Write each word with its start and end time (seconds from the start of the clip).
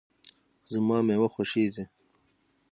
زما 0.71 0.97
مېوه 1.07 1.29
خوښیږي 1.33 1.83